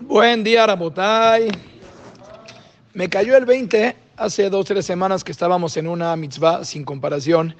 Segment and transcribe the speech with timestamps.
[0.00, 1.48] Buen día, Rabotay.
[2.94, 6.84] Me cayó el 20 hace dos o tres semanas que estábamos en una mitzvah sin
[6.84, 7.54] comparación,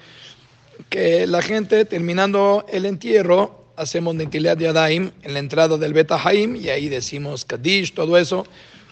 [0.89, 6.19] que la gente terminando el entierro, hacemos Netilat de Adaim en la entrada del Beta
[6.23, 8.45] Haim y ahí decimos Kadish, todo eso.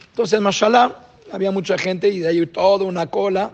[0.10, 0.96] Entonces, mashallah,
[1.32, 3.52] había mucha gente y de ahí toda una cola.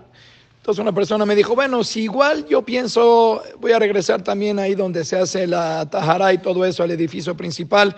[0.57, 4.73] Entonces una persona me dijo, bueno, si igual yo pienso, voy a regresar también ahí
[4.73, 7.95] donde se hace la tajara y todo eso al edificio principal.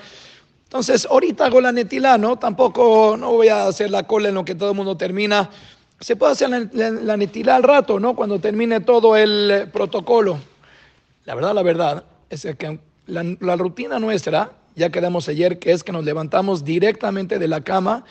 [0.68, 2.38] Entonces, ahorita hago la netila, ¿no?
[2.38, 5.49] Tampoco no voy a hacer la cola en lo que todo el mundo termina.
[6.02, 8.16] Se puede hacer la, la, netila al rato, ¿no?
[8.16, 10.38] Cuando termine todo el protocolo.
[11.23, 15.91] La verdad, la verdad, es que la, rutina nuestra, ya quedamos ayer, que es que
[15.91, 18.03] nos levantamos directamente de la cama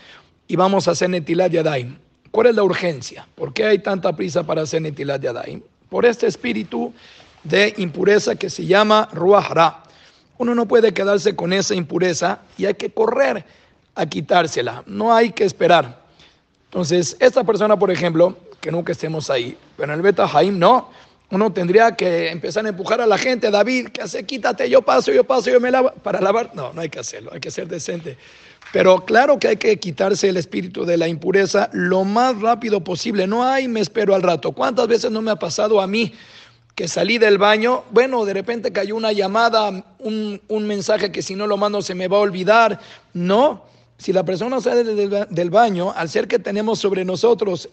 [0.48, 1.98] y vamos a hacer netilat yadaim.
[2.30, 3.28] ¿Cuál es la urgencia?
[3.34, 5.62] ¿Por qué hay tanta prisa para hacer netilat yadaim?
[5.88, 6.92] Por este espíritu
[7.44, 9.82] de impureza que se llama ruach ra.
[10.38, 13.44] Uno no puede quedarse con esa impureza y hay que correr
[13.94, 14.82] a quitársela.
[14.86, 16.00] No hay que esperar.
[16.64, 20.90] Entonces, esta persona, por ejemplo, que nunca estemos ahí, pero en el Beta Jaim no.
[21.28, 25.10] Uno tendría que empezar a empujar a la gente, David, que hace, quítate, yo paso,
[25.10, 26.52] yo paso, yo me lavo, para lavar.
[26.54, 28.16] No, no hay que hacerlo, hay que ser decente.
[28.72, 33.26] Pero claro que hay que quitarse el espíritu de la impureza lo más rápido posible.
[33.26, 34.52] No hay, me espero al rato.
[34.52, 36.12] ¿Cuántas veces no me ha pasado a mí
[36.76, 37.84] que salí del baño?
[37.90, 41.94] Bueno, de repente cayó una llamada, un, un mensaje que si no lo mando se
[41.94, 42.78] me va a olvidar.
[43.14, 43.64] No,
[43.96, 47.70] si la persona sale del, del baño, al ser que tenemos sobre nosotros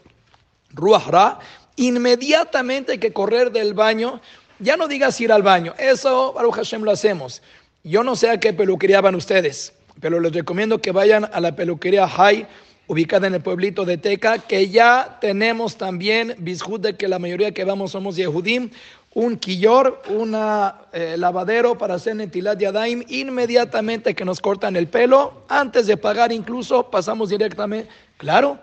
[0.72, 1.40] Ruach Ra,
[1.76, 4.22] inmediatamente hay que correr del baño.
[4.60, 7.42] Ya no digas ir al baño, eso Baruch Hashem lo hacemos.
[7.84, 11.54] Yo no sé a qué peluquería van ustedes, pero les recomiendo que vayan a la
[11.54, 12.48] peluquería High,
[12.88, 17.54] ubicada en el pueblito de Teca, que ya tenemos también, bisjud de que la mayoría
[17.54, 18.70] que vamos somos Yehudim,
[19.14, 25.44] un quillor, un eh, lavadero para hacer netilat yadaim, inmediatamente que nos cortan el pelo,
[25.48, 28.60] antes de pagar incluso pasamos directamente, claro,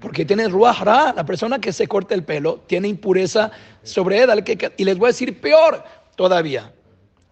[0.00, 3.50] porque tiene ruach ra, la persona que se corta el pelo tiene impureza
[3.82, 4.44] sobre él,
[4.76, 5.82] y les voy a decir peor
[6.14, 6.72] todavía,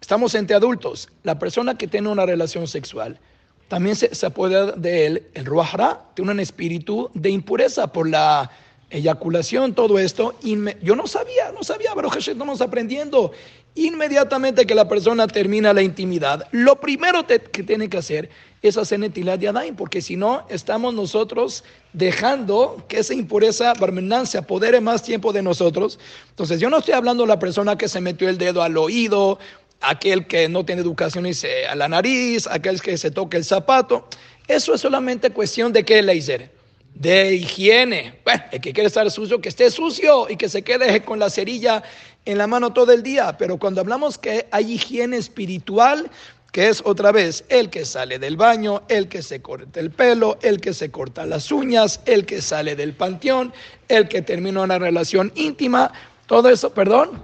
[0.01, 3.17] estamos entre adultos, la persona que tiene una relación sexual,
[3.67, 8.09] también se, se apodera de él el ruach ra, tiene un espíritu de impureza por
[8.09, 8.49] la
[8.89, 10.35] eyaculación, todo esto,
[10.81, 13.31] yo no sabía, no sabía, pero estamos aprendiendo.
[13.75, 18.29] Inmediatamente que la persona termina la intimidad, lo primero que tiene que hacer
[18.63, 21.63] es hacer netilat yadaim, porque si no, estamos nosotros
[21.93, 25.99] dejando que esa impureza barmenán se apodere más tiempo de nosotros.
[26.29, 29.37] Entonces, yo no estoy hablando de la persona que se metió el dedo al oído,
[29.81, 33.45] aquel que no tiene educación y se a la nariz, aquel que se toca el
[33.45, 34.07] zapato.
[34.47, 36.57] Eso es solamente cuestión de qué, Leiser
[36.99, 38.19] de higiene.
[38.23, 41.29] Bueno, el que quiere estar sucio, que esté sucio y que se quede con la
[41.29, 41.83] cerilla
[42.25, 43.37] en la mano todo el día.
[43.37, 46.09] Pero cuando hablamos que hay higiene espiritual,
[46.51, 50.39] que es otra vez el que sale del baño, el que se corta el pelo,
[50.41, 53.53] el que se corta las uñas, el que sale del panteón,
[53.89, 55.91] el que termina una relación íntima,
[56.25, 57.21] todo eso, perdón.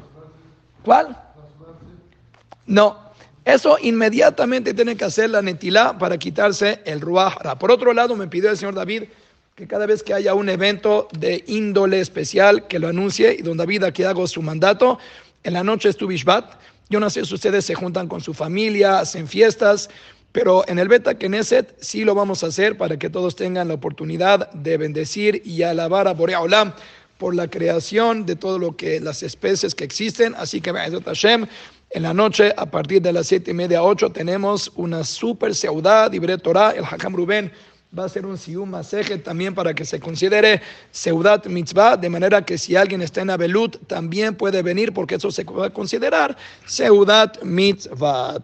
[0.84, 1.23] ¿Cuál?
[2.66, 2.98] No,
[3.46, 7.60] eso inmediatamente tiene que hacer la netilá para quitarse el ruajra.
[7.60, 9.04] Por otro lado, me pidió el señor David
[9.56, 13.58] que cada vez que haya un evento de índole especial, que lo anuncie, y don
[13.58, 14.98] David aquí hago su mandato,
[15.44, 16.56] en la noche es tu Bishbat,
[16.90, 19.90] yo no sé si ustedes se juntan con su familia, hacen fiestas,
[20.32, 23.76] pero en el Beta Knesset sí lo vamos a hacer para que todos tengan la
[23.76, 26.74] oportunidad de bendecir y alabar a Borea Olam
[27.20, 30.34] por la creación de todo lo que las especies que existen.
[30.36, 31.46] Así que Hashem,
[31.94, 36.12] en la noche, a partir de las siete y media, ocho, tenemos una super seudad,
[36.12, 37.52] Ibre Torah, el Hakam Rubén
[37.98, 40.62] va a ser un sium maseje también para que se considere
[40.92, 45.30] seudat mitzvah, de manera que si alguien está en Abelut también puede venir porque eso
[45.30, 48.44] se va a considerar seudat mitzvah.